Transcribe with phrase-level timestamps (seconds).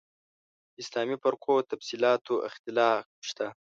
[0.81, 3.47] اسلامي فرقو تفصیلاتو اختلاف شته.